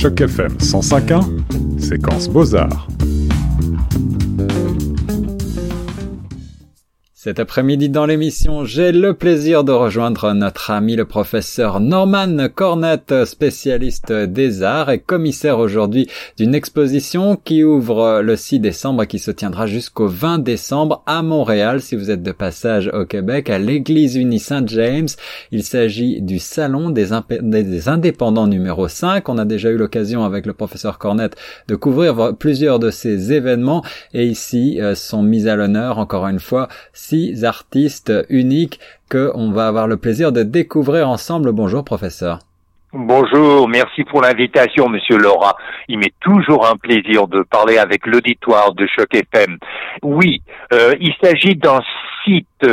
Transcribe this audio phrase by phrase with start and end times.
[0.00, 2.99] Choc FM 105.1, séquence Beaux-Arts.
[7.22, 13.26] Cet après-midi dans l'émission, j'ai le plaisir de rejoindre notre ami le professeur Norman Cornette,
[13.26, 19.18] spécialiste des arts et commissaire aujourd'hui d'une exposition qui ouvre le 6 décembre et qui
[19.18, 23.58] se tiendra jusqu'au 20 décembre à Montréal si vous êtes de passage au Québec à
[23.58, 25.08] l'église unie Saint-James.
[25.50, 27.12] Il s'agit du salon des,
[27.86, 29.28] indépendants numéro 5.
[29.28, 31.36] On a déjà eu l'occasion avec le professeur Cornette
[31.68, 36.40] de couvrir plusieurs de ces événements et ici euh, sont mis à l'honneur encore une
[36.40, 36.68] fois
[37.10, 38.78] six artistes uniques
[39.08, 41.50] que on va avoir le plaisir de découvrir ensemble.
[41.50, 42.38] Bonjour professeur.
[42.92, 45.56] Bonjour, merci pour l'invitation, Monsieur Laura.
[45.88, 49.58] Il m'est toujours un plaisir de parler avec l'auditoire de Choc FM.
[50.02, 50.42] Oui,
[50.72, 51.80] euh, il s'agit d'un
[52.24, 52.66] site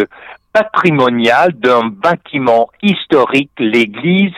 [0.54, 4.38] patrimonial d'un bâtiment historique, l'église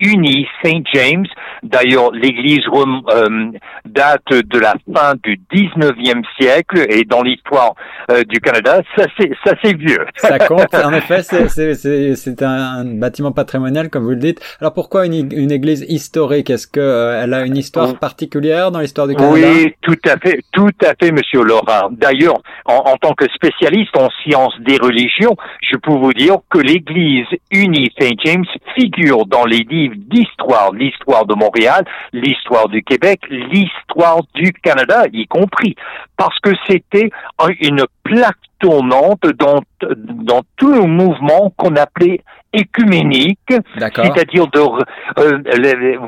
[0.00, 1.26] unie Saint James.
[1.62, 3.50] D'ailleurs, l'église euh,
[3.86, 7.74] date de la fin du 19e siècle et dans l'histoire
[8.10, 10.04] euh, du Canada, ça c'est vieux.
[10.16, 10.74] Ça compte.
[10.74, 14.40] En effet, c'est un, bâtiment patrimonial comme vous le dites.
[14.60, 16.50] Alors pourquoi une, une église historique?
[16.50, 19.34] Est-ce que euh, elle a une histoire particulière dans l'histoire du Canada?
[19.34, 21.88] Oui, tout à fait, tout à fait, Monsieur Laurent.
[21.90, 26.58] D'ailleurs, en, en tant que spécialiste en sciences des religions, je peux vous dire que
[26.58, 28.44] l'église unie Saint James
[28.76, 35.74] figure dans les d'histoire, l'histoire de Montréal, l'histoire du Québec, l'histoire du Canada, y compris,
[36.16, 37.10] parce que c'était
[37.60, 44.60] une plaque tournante dans, dans tout le mouvement qu'on appelait écuménique, c'est-à-dire de
[45.18, 45.98] euh,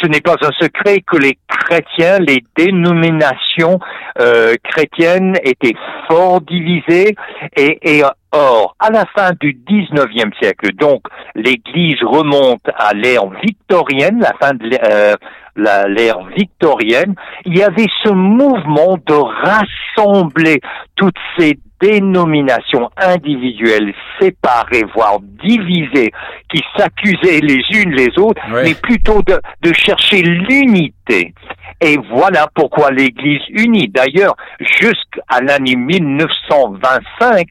[0.00, 3.80] ce n'est pas un secret que les chrétiens, les dénominations
[4.20, 5.74] euh, chrétiennes étaient
[6.08, 7.16] fort divisées
[7.56, 8.02] et, et
[8.34, 11.02] or à la fin du 19e siècle, donc
[11.34, 15.14] l'Église remonte à l'ère victorienne, la fin de euh,
[15.56, 17.14] l'ère victorienne,
[17.46, 20.60] il y avait ce mouvement de rassembler
[20.96, 26.12] toutes ces dénominations individuelles séparées, voire divisées,
[26.52, 31.34] qui s'accusaient les unes les autres, mais plutôt de, de chercher l'unité.
[31.80, 37.46] Et voilà pourquoi l'Église unie, d'ailleurs, jusqu'à l'année 1925,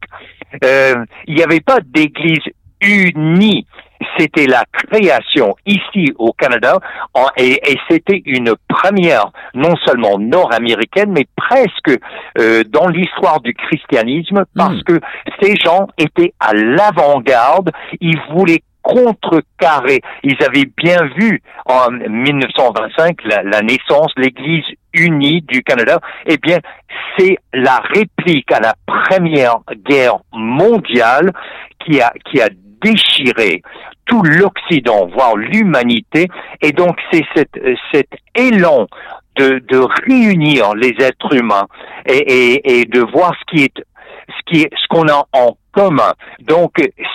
[0.64, 2.44] euh, il n'y avait pas d'Église
[2.82, 3.66] unie.
[4.18, 6.80] C'était la création ici au Canada.
[7.38, 7.60] Et,
[7.90, 11.98] c'était une première non seulement nord-américaine mais presque
[12.38, 14.84] euh, dans l'histoire du christianisme parce hmm.
[14.84, 15.00] que
[15.42, 17.72] ces gens étaient à l'avant-garde,
[18.02, 20.02] ils voulaient contrecarrer.
[20.24, 26.00] Ils avaient bien vu en 1925 la, naissance l'Église unie du Canada.
[26.28, 26.60] Eh bien,
[27.18, 29.58] c'est la réplique à la première
[29.90, 31.32] guerre mondiale
[31.84, 32.50] qui a, qui a
[32.84, 33.62] déchiré
[34.06, 36.28] tout l'Occident, voire l'humanité.
[36.62, 37.50] Et donc c'est cet,
[37.92, 38.88] cet élan
[39.38, 41.68] de, de réunir les êtres humains
[42.06, 43.84] et, et, et de voir ce qui est
[44.28, 46.14] ce qui est ce qu'on a en commun.
[46.42, 46.74] Donc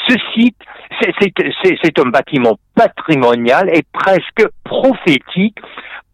[0.08, 0.56] ce site,
[1.00, 5.58] c'est un bâtiment patrimonial et presque prophétique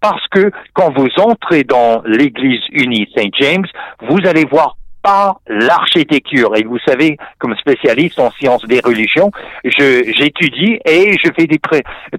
[0.01, 3.65] parce que quand vous entrez dans l'église unie Saint James,
[4.03, 6.57] vous allez voir par l'architecture.
[6.57, 9.31] Et vous savez, comme spécialiste en sciences des religions,
[9.65, 11.61] j'étudie et je fais des,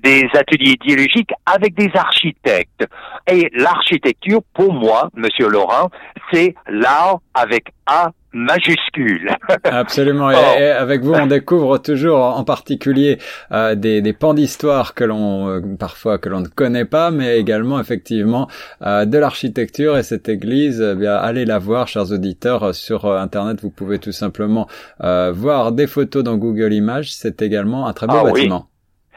[0.04, 2.86] des ateliers idéologiques avec des architectes.
[3.28, 5.90] Et l'architecture, pour moi, Monsieur Laurent,
[6.31, 9.35] c'est l'art avec A majuscule.
[9.63, 10.31] Absolument.
[10.31, 10.81] Et, oh.
[10.81, 13.18] avec vous, on découvre toujours, en particulier,
[13.51, 17.38] euh, des, des pans d'histoire que l'on euh, parfois que l'on ne connaît pas, mais
[17.38, 18.47] également effectivement
[18.81, 19.97] euh, de l'architecture.
[19.97, 23.62] Et cette église, eh bien, allez la voir, chers auditeurs, sur Internet.
[23.62, 24.68] Vous pouvez tout simplement
[25.00, 27.13] voir des photos dans Google Images.
[27.13, 28.68] C'est également un très beau ah bâtiment.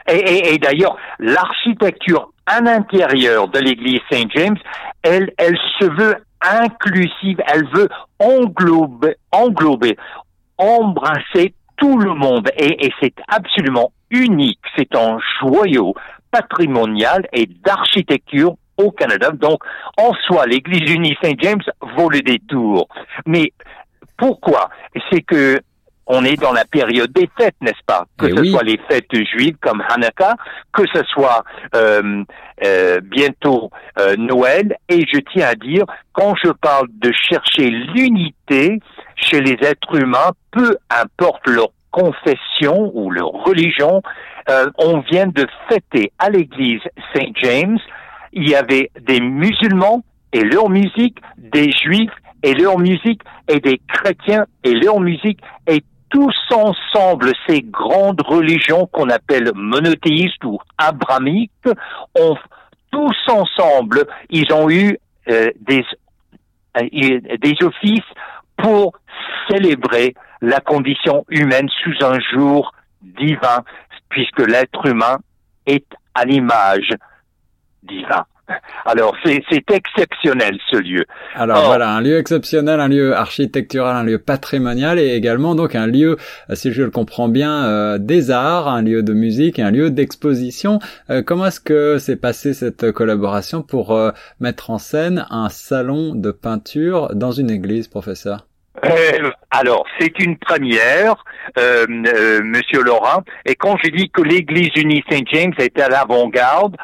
[0.07, 4.57] Et, et, et d'ailleurs, l'architecture à l'intérieur de l'église Saint James,
[5.03, 7.89] elle, elle se veut inclusive, elle veut
[8.19, 9.97] englober, englober,
[10.57, 14.59] embrasser tout le monde et, et c'est absolument unique.
[14.77, 15.93] C'est un joyau
[16.31, 19.31] patrimonial et d'architecture au Canada.
[19.31, 19.63] Donc,
[19.97, 21.61] en soi, l'Église unie Saint-James
[21.97, 22.87] vaut le détour.
[23.25, 23.51] Mais
[24.17, 24.69] pourquoi?
[25.11, 25.59] C'est que
[26.09, 28.05] on est dans la période des fêtes, n'est-ce pas?
[28.17, 30.35] Que ce soit les fêtes juives comme Hanukkah,
[30.73, 31.43] que ce soit
[31.75, 32.23] euh,
[32.65, 33.69] euh, bientôt
[33.99, 34.75] euh, Noël.
[34.89, 38.79] Et je tiens à dire, quand je parle de chercher l'unité
[39.15, 44.01] chez les êtres humains, peu importe leur confession ou leur religion,
[44.79, 46.81] on vient de fêter à l'église
[47.13, 47.77] Saint James.
[48.33, 50.03] Il y avait des musulmans
[50.33, 52.09] et leur musique, des juifs
[52.41, 58.87] et leur musique, et des chrétiens et leur musique, et tous ensemble, ces grandes religions
[58.87, 61.69] qu'on appelle monothéistes ou abramiques
[62.17, 62.35] ont
[62.91, 64.97] tous ensemble, ils ont eu
[65.29, 65.85] euh, des,
[66.77, 68.01] euh, des offices
[68.57, 68.93] pour
[69.49, 73.63] célébrer la condition humaine sous un jour divin,
[74.09, 75.17] puisque l'être humain
[75.65, 75.85] est
[76.15, 76.89] à l'image
[77.83, 78.25] divin.
[78.85, 81.05] Alors c'est exceptionnel ce lieu.
[81.35, 85.87] Alors voilà, un lieu exceptionnel, un lieu architectural, un lieu patrimonial et également donc un
[85.87, 86.17] lieu,
[86.53, 89.91] si je le comprends bien, euh, des arts, un lieu de musique et un lieu
[89.91, 90.79] d'exposition.
[91.09, 96.15] Euh, comment est-ce que s'est passée cette collaboration pour euh, mettre en scène un salon
[96.15, 98.48] de peinture dans une église, professeur?
[98.85, 101.23] Euh, alors, c'est une première,
[101.57, 103.23] euh, euh, Monsieur Laurent.
[103.45, 106.75] Et quand j'ai dit que l'Église unie Saint James était à l'avant-garde,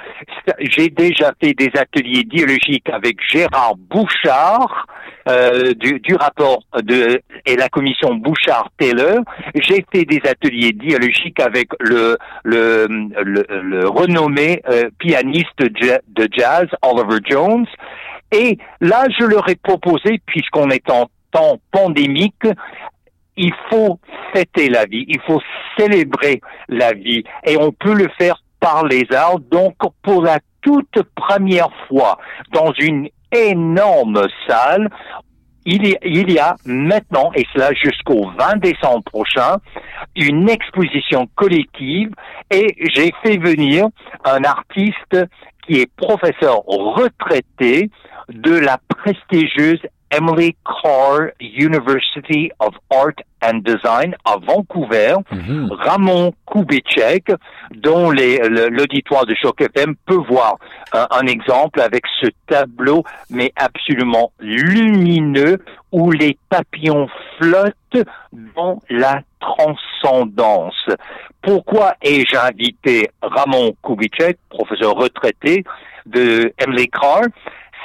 [0.60, 4.88] j'ai déjà fait des ateliers dialogiques avec Gérard Bouchard
[5.28, 9.22] euh, du, du, rapport de et la commission Bouchard-Taylor.
[9.56, 12.88] J'ai fait des ateliers dialogiques avec le le,
[13.24, 17.66] le, le renommé euh, pianiste de jazz Oliver Jones.
[18.32, 21.08] Et là, je leur ai proposé, puisqu'on est en
[21.72, 22.48] pandémique,
[23.38, 24.00] il faut
[24.34, 25.42] fêter la vie, il faut
[25.78, 29.40] célébrer la vie et on peut le faire par les arts.
[29.40, 32.18] Donc pour la toute première fois
[32.52, 34.90] dans une énorme salle,
[35.66, 39.58] il y, il y a maintenant, et cela jusqu'au 20 décembre prochain,
[40.16, 42.12] une exposition collective
[42.52, 43.88] et j'ai fait venir
[44.24, 45.18] un artiste
[45.66, 47.90] qui est professeur retraité
[48.30, 55.72] de la prestigieuse Emily Carr University of Art and Design à Vancouver, mhm.
[55.72, 57.32] Ramon Kubitschek,
[57.76, 60.58] dont l'auditoire de Choc FM peut voir
[60.94, 65.58] un, exemple avec ce tableau, mais absolument lumineux,
[65.92, 68.06] où les papillons flottent
[68.56, 70.90] dans la transcendance.
[71.42, 75.64] Pourquoi ai-je invité Ramon Kubitschek, professeur retraité
[76.06, 77.22] de Emily Carr?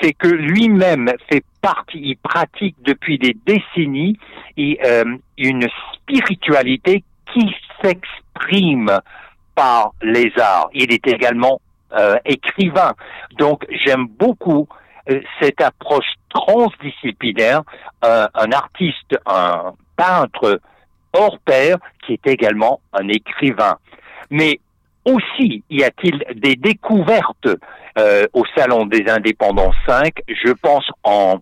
[0.01, 4.19] C'est que lui-même fait partie, il pratique depuis des décennies
[4.59, 5.05] euh,
[5.39, 7.03] une spiritualité
[7.33, 9.01] qui s'exprime
[9.55, 10.69] par les arts.
[10.75, 11.61] Il est également
[11.93, 12.93] euh, écrivain.
[13.39, 14.69] Donc j'aime beaucoup
[15.09, 17.63] euh, cette approche transdisciplinaire,
[18.03, 20.61] un artiste, un peintre
[21.13, 23.77] hors pair qui est également un écrivain.
[24.31, 24.61] Mais
[25.05, 27.49] aussi y a-t-il des découvertes
[27.99, 31.39] euh, au Salon des Indépendants 5 Je pense en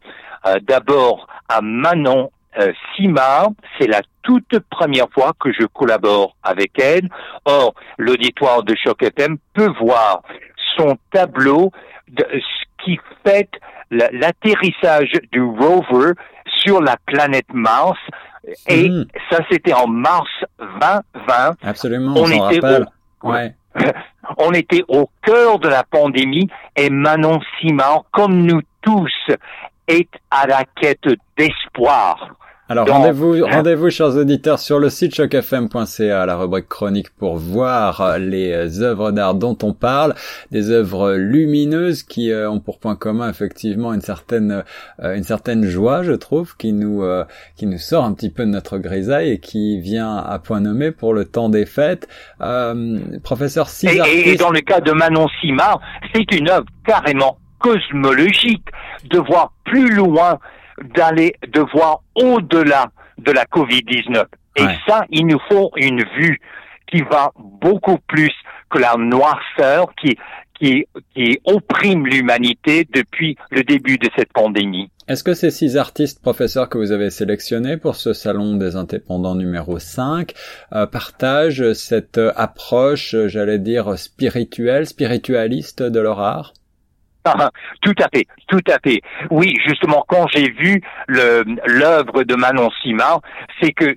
[0.47, 3.51] euh, d'abord à Manon euh, Simard.
[3.79, 7.09] C'est la toute première fois que je collabore avec elle.
[7.45, 10.23] Or, l'auditoire de Choc FM peut voir
[10.77, 11.73] son tableau
[12.09, 13.51] de, ce qui fait
[13.91, 16.13] l'atterrissage du rover
[16.63, 17.99] sur la planète Mars.
[18.67, 19.07] Et mmh.
[19.31, 21.57] ça, c'était en mars 2020.
[21.63, 22.87] Absolument, on, était rappelle.
[23.23, 23.55] Ouais.
[24.39, 29.31] On était au cœur de la pandémie et Manon Simard, comme nous tous,
[29.87, 32.37] est à la quête d'espoir.
[32.71, 33.49] Alors rendez-vous, hein?
[33.51, 39.35] rendez-vous, chers auditeurs, sur le site chocfm.ca, la rubrique chronique, pour voir les œuvres d'art
[39.35, 40.15] dont on parle,
[40.51, 44.65] des œuvres lumineuses qui euh, ont pour point commun effectivement une certaine,
[45.03, 47.25] euh, une certaine joie, je trouve, qui nous, euh,
[47.57, 50.91] qui nous sort un petit peu de notre grisaille et qui vient à point nommé
[50.91, 52.07] pour le temps des fêtes.
[53.23, 54.07] professeur César.
[54.09, 55.81] Et, et, dans le cas de Manon Simard,
[56.15, 58.69] c'est une œuvre carrément cosmologique
[59.11, 60.39] de voir plus loin
[60.95, 64.25] d'aller, de voir au-delà de la Covid-19.
[64.57, 66.41] Et ça, il nous faut une vue
[66.91, 68.33] qui va beaucoup plus
[68.71, 70.17] que la noirceur qui,
[70.59, 74.91] qui, qui opprime l'humanité depuis le début de cette pandémie.
[75.07, 79.35] Est-ce que ces six artistes professeurs que vous avez sélectionnés pour ce salon des indépendants
[79.35, 80.35] numéro 5
[80.73, 86.53] euh, partagent cette approche, j'allais dire, spirituelle, spiritualiste de leur art?
[87.83, 89.01] tout à fait, tout à fait.
[89.31, 93.21] Oui, justement, quand j'ai vu l'œuvre de Manon Simard,
[93.61, 93.97] c'est que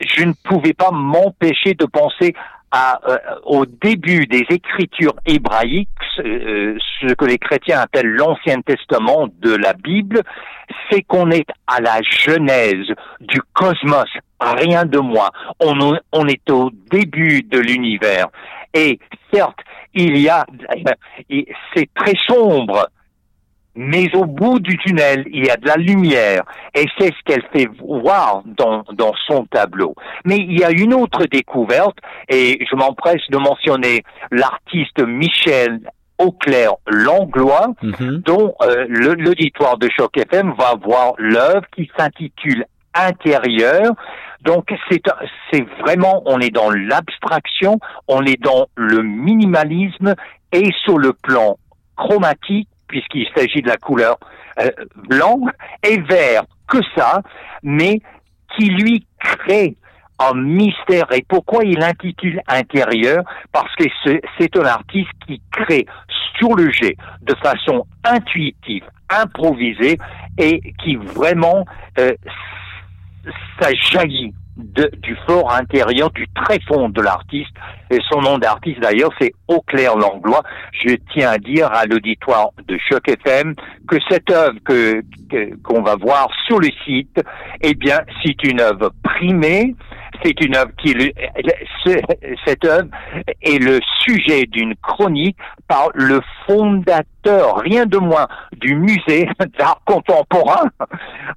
[0.00, 2.34] je ne pouvais pas m'empêcher de penser
[2.74, 5.88] euh, au début des écritures hébraïques,
[6.18, 10.22] euh, ce que les chrétiens appellent l'Ancien Testament de la Bible,
[10.90, 12.86] c'est qu'on est à la genèse
[13.20, 14.08] du cosmos,
[14.40, 15.30] rien de moins.
[15.60, 18.26] On est au début de l'univers.
[18.74, 18.98] Et
[19.32, 19.60] certes,
[19.96, 20.46] il y a,
[21.74, 22.88] c'est très sombre,
[23.74, 27.44] mais au bout du tunnel, il y a de la lumière, et c'est ce qu'elle
[27.52, 29.94] fait voir dans, dans son tableau.
[30.24, 31.96] Mais il y a une autre découverte,
[32.28, 35.80] et je m'empresse de mentionner l'artiste Michel
[36.18, 38.22] Auclair Langlois, mhm.
[38.24, 43.92] dont euh, l'auditoire de Choc FM va voir l'œuvre qui s'intitule Intérieur,
[44.42, 47.78] donc c'est vraiment on est dans l'abstraction,
[48.08, 50.14] on est dans le minimalisme
[50.52, 51.58] et sur le plan
[51.96, 54.16] chromatique, puisqu'il s'agit de la couleur
[54.60, 54.70] euh,
[55.08, 55.40] blanc
[55.82, 57.22] et vert, que ça,
[57.62, 58.00] mais
[58.56, 59.76] qui lui crée
[60.18, 61.06] un mystère.
[61.12, 63.24] Et pourquoi il intitule intérieur?
[63.52, 63.84] Parce que
[64.38, 65.86] c'est un artiste qui crée
[66.38, 69.98] sur le jet de façon intuitive, improvisée
[70.38, 71.64] et qui vraiment
[71.98, 72.12] euh,
[73.60, 77.52] ça jaillit du fort intérieur, du très fond de l'artiste.
[77.90, 80.42] Et son nom d'artiste d'ailleurs, c'est Auclair Langlois.
[80.72, 83.54] Je tiens à dire à l'auditoire de Choc FM
[83.86, 85.02] que cette œuvre que
[85.62, 87.20] qu'on va voir sur le site,
[87.60, 89.74] eh bien, c'est une œuvre primée.
[90.22, 90.94] C'est une œuvre qui,
[92.46, 92.88] cette œuvre
[93.42, 95.36] est le sujet d'une chronique
[95.68, 99.28] par le fondateur rien de moins, du musée
[99.58, 100.70] d'art contemporain.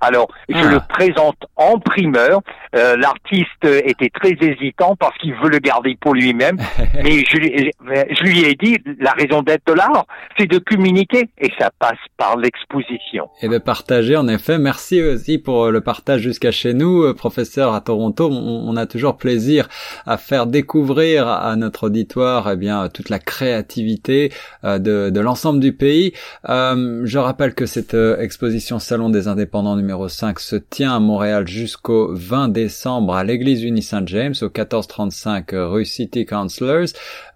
[0.01, 0.72] Alors, je ah.
[0.72, 2.41] le présente en primeur.
[2.75, 6.58] Euh, l'artiste était très hésitant parce qu'il veut le garder pour lui-même.
[7.03, 10.05] mais je, je, lui ai dit, la raison d'être de l'art,
[10.38, 13.29] c'est de communiquer et ça passe par l'exposition.
[13.41, 14.58] Et de partager, en effet.
[14.58, 18.29] Merci aussi pour le partage jusqu'à chez nous, euh, professeur à Toronto.
[18.31, 19.67] On, a toujours plaisir
[20.05, 24.31] à faire découvrir à notre auditoire, eh bien, toute la créativité
[24.63, 26.13] euh, de, de l'ensemble du pays.
[26.48, 31.00] Euh, je rappelle que cette euh, exposition Salon des Indépendants numéro 5 se tient à
[31.00, 36.89] Montréal jusqu'au 20 décembre à l'église Unie Saint James au 1435 rue City Councilors.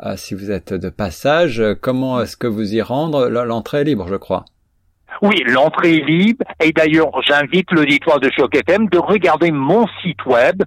[0.06, 3.30] Euh, si vous êtes de passage, comment est-ce que vous y rendre?
[3.30, 4.46] L'entrée libre, je crois.
[5.22, 10.26] Oui, l'entrée est libre et d'ailleurs j'invite l'auditoire de Choc FM de regarder mon site
[10.26, 10.62] web.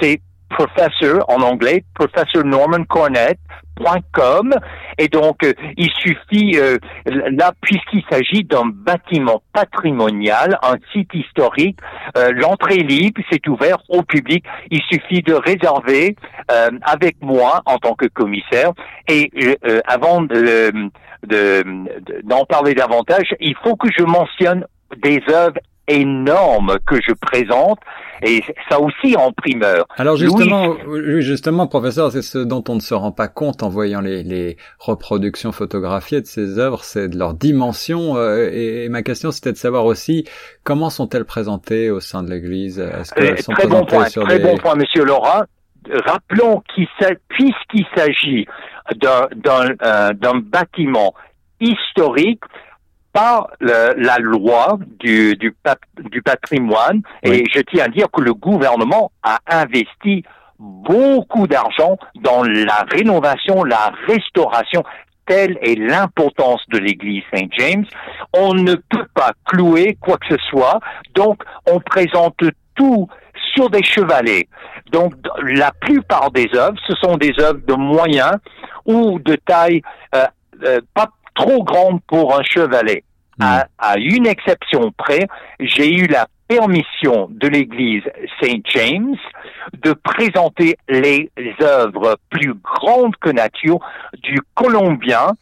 [0.00, 4.54] c'est professeur en anglais, professornormancornett.com.
[4.98, 11.78] Et donc, euh, il suffit, euh, là, puisqu'il s'agit d'un bâtiment patrimonial, un site historique,
[12.16, 14.46] euh, l'entrée libre, c'est ouvert au public.
[14.70, 16.16] Il suffit de réserver
[16.82, 18.72] avec moi en tant que commissaire.
[19.08, 19.30] Et
[19.86, 20.72] avant de,
[22.22, 24.64] d'en parler davantage, il faut que je mentionne
[25.02, 25.58] des œuvres
[25.88, 27.78] énorme que je présente
[28.22, 29.86] et ça aussi en primeur.
[29.96, 30.76] Alors justement,
[31.18, 34.56] justement, professeur, c'est ce dont on ne se rend pas compte en voyant les, les
[34.78, 38.16] reproductions photographiées de ces œuvres, c'est de leur dimension.
[38.16, 40.24] Euh, et, ma question, c'était de savoir aussi
[40.64, 42.78] comment sont-elles présentées au sein de l'Église?
[42.78, 45.42] Est-ce qu'elles euh, sont très bon point, très bon point, Monsieur Laurent.
[46.04, 46.88] Rappelons qu'il
[47.28, 48.46] puisqu'il s'agit
[48.96, 49.28] d'un
[49.82, 51.14] euh, d'un bâtiment
[51.60, 52.42] historique,
[53.16, 55.56] par la loi du, du,
[56.10, 57.00] du patrimoine.
[57.22, 60.22] Et je tiens à dire que le gouvernement a investi
[60.58, 64.84] beaucoup d'argent dans la rénovation, la restauration.
[65.26, 67.86] Telle est l'importance de l'église Saint James.
[68.34, 70.78] On ne peut pas clouer quoi que ce soit.
[71.14, 72.36] Donc, on présente
[72.74, 73.08] tout
[73.54, 74.46] sur des chevalets.
[74.92, 78.36] Donc, la plupart des œuvres, ce sont des œuvres de moyens
[78.84, 79.80] ou de taille
[80.14, 80.26] euh,
[80.64, 83.04] euh, pas trop grande pour un chevalet.
[83.38, 83.60] Hmm.
[83.78, 85.26] À, une exception près,
[85.60, 88.04] j'ai eu la permission de l'église
[88.40, 89.16] Saint James
[89.74, 93.80] de présenter les œuvres plus grandes que nature
[94.22, 95.32] du Colombien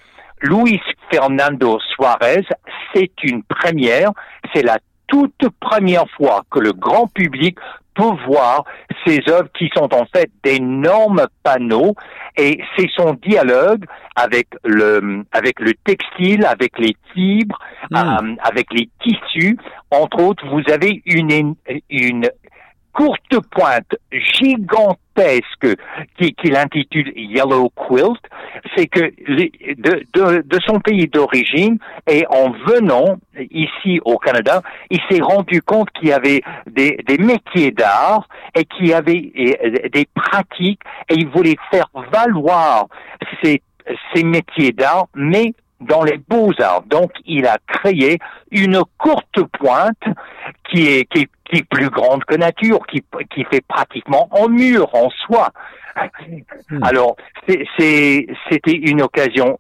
[0.41, 0.81] Luis
[1.13, 2.47] Fernando Suarez.
[2.95, 4.11] C'est une première,
[4.53, 7.59] c'est la toute première fois que le grand public
[7.95, 8.65] peut voir
[9.07, 11.95] ces œuvres qui sont en fait d'énormes panneaux
[12.37, 13.85] et c'est son dialogue
[14.17, 17.59] avec le avec le textile, avec les fibres,
[17.91, 17.97] hmm.
[17.97, 19.57] euh, avec les tissus.
[19.91, 21.55] Entre autres, vous avez une
[21.89, 22.29] une
[22.93, 25.04] courte pointe gigantesque
[26.17, 28.21] qu'il intitule Yellow Quilt,
[28.77, 31.79] c'est que de, son pays d'origine
[32.09, 33.17] et en venant
[33.51, 38.89] ici au Canada, il s'est rendu compte qu'il y avait des, métiers d'art et qu'il
[38.89, 39.33] y avait
[39.93, 42.87] des pratiques et il voulait faire valoir
[43.43, 43.61] ces,
[44.25, 46.83] métiers d'art, mais dans les beaux-arts.
[46.87, 48.19] Donc, il a créé
[48.51, 50.03] une courte pointe
[50.71, 54.95] qui est, qui, qui est plus grande que nature, qui, qui fait pratiquement en mur,
[54.95, 55.51] en soi.
[56.71, 56.83] Hmm.
[56.83, 59.59] Alors, c'était une occasion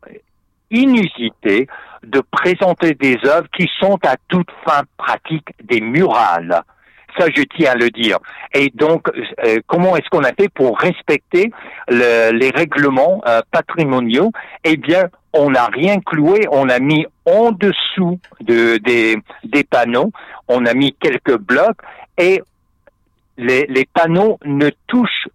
[0.70, 1.68] inusitée
[2.02, 6.62] de présenter des œuvres qui sont à toute fin pratique des murales.
[7.18, 8.18] Ça, je tiens à le dire.
[8.52, 9.08] Et donc,
[9.44, 11.52] euh, comment est-ce qu'on a fait pour respecter
[11.88, 14.32] les règlements euh, patrimoniaux?
[14.64, 20.10] Eh bien, on n'a rien cloué, on a mis en dessous de, des, des panneaux,
[20.48, 21.78] on a mis quelques blocs.
[22.18, 22.42] Et
[23.36, 25.28] les, les panneaux ne touchent,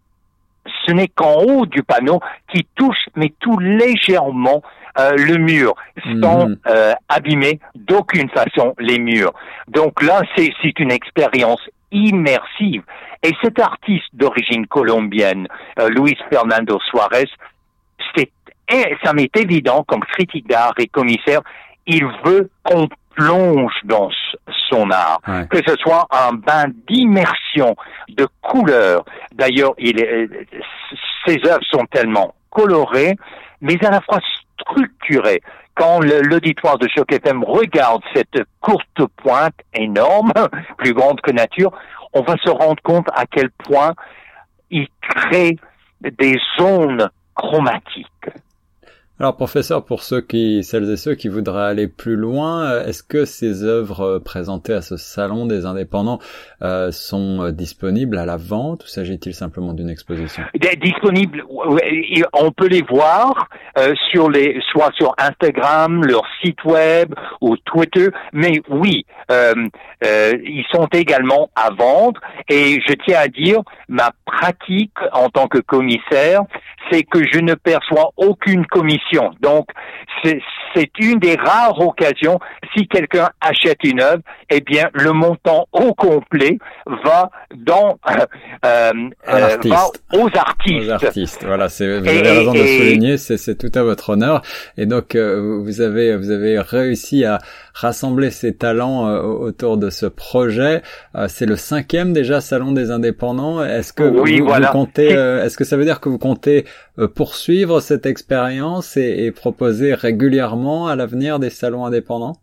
[0.86, 2.20] ce n'est qu'en haut du panneau
[2.52, 4.62] qui touche, mais tout légèrement
[5.00, 5.76] euh, le mur,
[6.22, 6.58] sans mhm.
[6.68, 9.34] euh, abîmer d'aucune façon les murs.
[9.68, 12.84] Donc là, c'est une expérience immersive.
[13.24, 15.48] Et cet artiste d'origine colombienne,
[15.80, 17.30] euh, Luis Fernando Suarez,
[18.16, 18.30] c'est
[18.72, 21.42] Et ça m'est évident, comme critique d'art et commissaire,
[21.88, 24.10] il veut qu'on plonge dans
[24.70, 27.76] son art, que ce soit un bain d'immersion,
[28.10, 29.04] de couleurs.
[29.34, 29.98] D'ailleurs, il
[31.26, 33.16] ses œuvres sont tellement colorées,
[33.62, 34.20] mais à la fois
[35.76, 40.32] Quand l'auditoire de Choc FM regarde cette courte pointe énorme,
[40.78, 41.72] plus grande que nature,
[42.14, 43.94] on va se rendre compte à quel point
[44.70, 45.58] il crée
[46.02, 48.30] des zones chromatiques.
[49.22, 53.04] Alors professeur, pour ceux qui, celles et ceux qui voudraient aller plus loin, euh, est-ce
[53.04, 56.20] que ces œuvres euh, présentées à ce salon des indépendants
[56.62, 60.44] euh, sont euh, disponibles à la vente ou s'agit-il simplement d'une exposition?
[60.82, 61.44] Disponibles,
[62.32, 68.08] on peut les voir euh, sur les, soit sur Instagram, leur site web ou Twitter,
[68.32, 69.54] mais oui, euh,
[70.02, 72.22] ils sont également à vendre.
[72.48, 73.60] Et je tiens à dire,
[73.90, 76.44] ma pratique en tant que commissaire,
[76.90, 79.09] c'est que je ne perçois aucune commission.
[79.42, 79.68] Donc,
[80.24, 82.40] c'est une des rares occasions,
[82.76, 86.58] si quelqu'un achète une œuvre, eh bien, le montant au complet
[87.04, 87.98] va dans
[88.66, 88.94] euh,
[89.28, 90.88] euh, va aux artistes.
[90.88, 91.68] Aux artistes, voilà.
[91.68, 94.42] Vous avez raison de souligner, c'est tout à votre honneur.
[94.78, 97.40] Et donc, euh, vous avez vous avez réussi à
[97.80, 100.82] rassembler ces talents euh, autour de ce projet.
[101.28, 103.64] c'est le cinquième déjà salon des indépendants.
[103.64, 106.66] Est-ce que vous, vous, comptez Est-ce que ça veut dire que vous comptez
[107.16, 112.36] poursuivre cette expérience et, et proposer régulièrement à l'avenir des salons indépendants?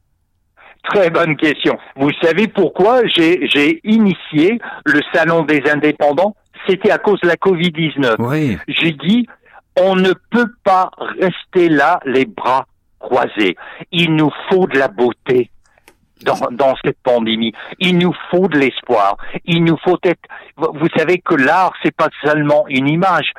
[0.89, 1.77] Très bonne question.
[1.97, 6.37] Vous savez pourquoi j'ai initié le Salon des indépendants?
[6.69, 8.17] C'était à cause de la Covid-19.
[8.19, 8.57] Oui.
[8.69, 9.27] J'ai dit,
[9.81, 10.91] on ne peut pas
[11.21, 12.67] rester là les bras
[12.99, 13.57] croisés.
[13.93, 15.51] Il nous faut de la beauté.
[16.23, 17.53] Dans, dans cette pandémie.
[17.79, 19.19] Il nous faut de l'espoir.
[19.45, 20.23] Il nous faut être.
[20.57, 23.35] Vous savez que l'art, c'est pas seulement une image,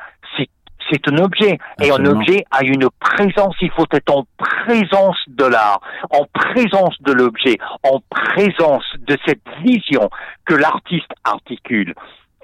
[0.90, 1.58] c'est un objet.
[1.82, 3.56] Et un objet a une présence.
[3.60, 9.42] Il faut être en présence de l'art, en présence de l'objet, en présence de cette
[9.62, 10.08] vision
[10.44, 11.94] que l'artiste articule.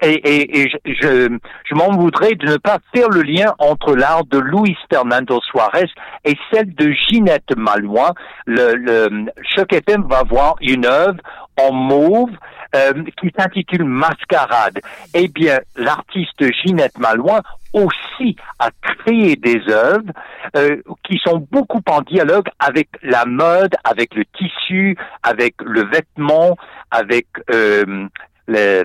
[0.05, 5.39] Et, je, m'en voudrais de ne pas faire le lien entre l'art de Luis Fernando
[5.41, 5.89] Suarez
[6.23, 8.13] et celle de Ginette Malouin.
[8.45, 11.17] Le, le Choc FM va voir une œuvre
[11.59, 12.31] en mauve
[12.75, 14.79] euh, qui s'intitule Mascarade.
[15.13, 17.41] Eh bien, l'artiste Ginette Malouin
[17.73, 20.11] aussi a créé des œuvres
[20.55, 26.57] euh, qui sont beaucoup en dialogue avec la mode, avec le tissu, avec le vêtement,
[26.91, 28.07] avec euh,
[28.47, 28.83] le,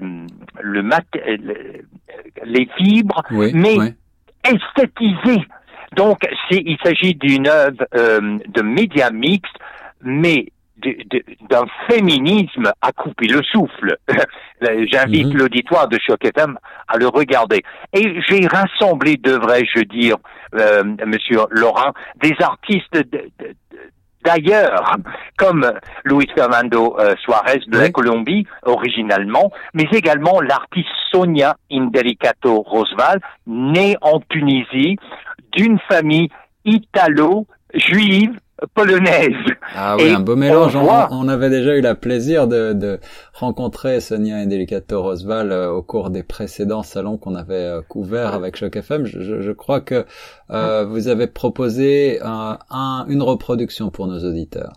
[0.61, 1.05] le, mat
[2.45, 3.77] les fibres, mais
[4.45, 5.45] esthétisé.
[5.97, 6.19] Donc,
[6.51, 9.57] il s'agit d'une œuvre euh, de média mixte,
[10.03, 10.47] mais
[11.51, 13.99] d'un féminisme à couper le souffle.
[14.63, 15.37] J'invite mhm.
[15.37, 17.63] l'auditoire de Choc FM à le regarder.
[17.93, 20.17] Et j'ai rassemblé, devrais-je dire,
[20.55, 21.93] euh, Monsieur Laurent,
[22.23, 22.99] des artistes
[24.25, 24.97] d'ailleurs,
[25.37, 25.73] comme
[26.05, 33.97] Luis Fernando euh, Suarez de la Colombie, originalement, mais également l'artiste Sonia Indelicato Rosval, née
[34.01, 34.97] en Tunisie,
[35.53, 36.29] d'une famille
[36.65, 38.39] italo-juive
[38.75, 39.35] polonaise.
[39.75, 40.77] Ah oui, un beau mélange.
[40.77, 43.01] On, avait déjà eu la plaisir de, de
[43.35, 48.35] rencontrer Sonia et Delicato Rosval euh, au cours des précédents salons qu'on avait euh, couverts
[48.35, 49.07] avec Choc FM.
[49.07, 50.05] Je, je, crois que
[50.51, 52.59] euh, vous avez proposé un,
[53.09, 54.73] une reproduction pour nos auditeurs.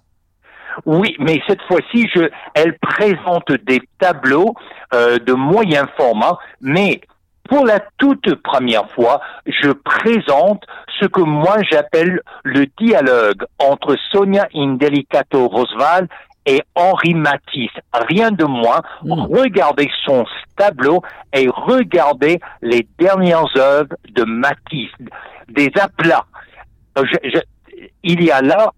[0.86, 4.54] Oui, mais cette fois-ci, je, elle présente des tableaux
[4.93, 7.02] euh, de moyen format, mais
[7.50, 10.63] pour la toute première fois, je présente
[10.99, 16.08] ce que moi j'appelle le dialogue entre Sonia Indelicato Rosval
[16.45, 17.71] et Henri Matisse.
[17.93, 18.82] Rien de moins.
[19.03, 19.13] Hmm.
[19.13, 20.25] Regardez son
[20.58, 21.01] tableau
[21.34, 24.91] et regardez les dernières œuvres de Matisse,
[25.49, 26.25] des aplats.
[28.03, 28.71] il y a là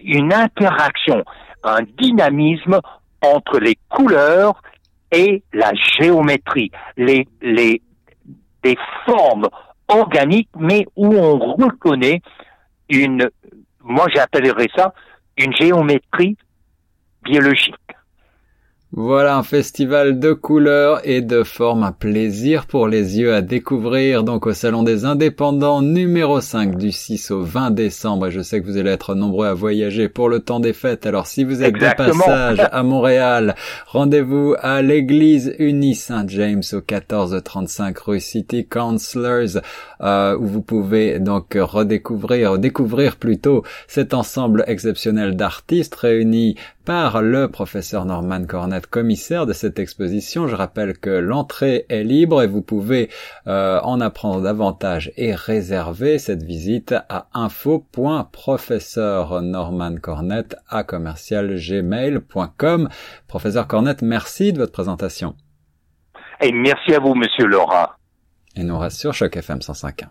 [0.00, 1.24] une interaction,
[1.64, 2.80] un dynamisme
[3.22, 4.62] entre les couleurs
[5.12, 7.82] et la géométrie, les, les,
[8.62, 9.48] des formes
[9.90, 12.22] organiques, mais où on reconnaît
[12.88, 13.30] une,
[13.82, 14.94] moi j'appellerais ça
[15.36, 16.36] une géométrie
[17.22, 17.74] biologique.
[18.92, 24.24] Voilà un festival de couleurs et de formes, un plaisir pour les yeux à découvrir
[24.24, 28.26] donc au Salon des Indépendants numéro 5 du 6 au 20 décembre.
[28.26, 31.06] Et je sais que vous allez être nombreux à voyager pour le temps des fêtes.
[31.06, 33.54] Alors si vous êtes de passage à Montréal,
[33.86, 39.62] rendez-vous à l'église Unie Saint-James au 1435 rue City Councilors
[40.00, 47.48] euh, où vous pouvez donc redécouvrir, découvrir plutôt cet ensemble exceptionnel d'artistes réunis par le
[47.48, 50.48] professeur Norman Cornette, commissaire de cette exposition.
[50.48, 53.10] Je rappelle que l'entrée est libre et vous pouvez
[53.46, 62.88] euh, en apprendre davantage et réserver cette visite à info.professeur Norman Cornette à commercialgmail.com.
[63.28, 65.34] Professeur Cornette, merci de votre présentation.
[66.40, 67.96] Et merci à vous, Monsieur Laura.
[68.56, 70.08] Et nous reste sur Choc FM 105.1.